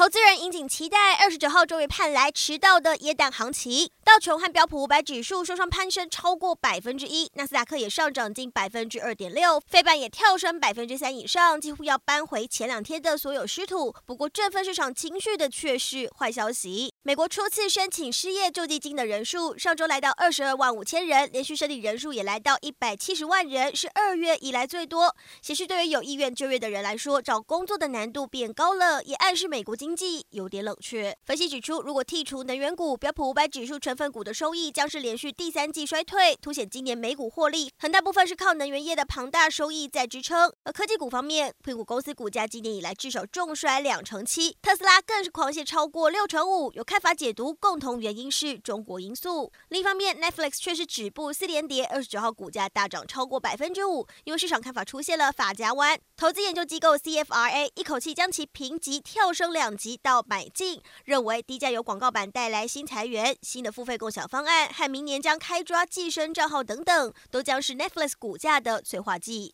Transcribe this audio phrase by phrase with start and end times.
[0.00, 3.90] 投资人引颈期待二十九号终于盼来迟到的耶诞行情。
[4.02, 13.94] 道琼和标普五百指数双双攀升超过百分之一，纳斯达克也上涨近百分之二点六，费半也跳升百分之三以上，几乎要扳回前两天的所有失土。
[14.06, 25.14] 不过振奋市场情绪的却是坏消息：美国初次申请失业救济金的人数上周来到二十二万五千人，连续申领人数也来到一百七十万人，是二月以来最多。
[25.42, 31.18] 显示对于有意愿就业的人来说，找工作的难度变高了，也暗示美国经经济有点冷却。
[31.24, 40.52] 分析指出，如果剔除能源股，标普五百指数成分股的收益将是连续第三季衰退，凸显今年美股获利很大部分是靠能源业的庞大收益在支撑。
[40.62, 46.72] 而科技股方面，苹果公司股价今年以来至少重摔两成七，特斯拉更是狂泻超过六成五。
[46.74, 49.50] 有看法解读，共同原因是中国因素。
[49.70, 55.98] 另一方面，Netflix 却是止步四连跌，二十九号股价大涨超过百分之五，因为市场看法出现了法夹弯。
[56.16, 64.28] 投资研究机构 CFRA 一口气将其评级跳升两级到买进，认为低价有广告版带来新裁员，新的付费共享。
[64.28, 69.48] 方案和明年将开抓寄生账号等等，都将是 Netflix 股价的催化剂。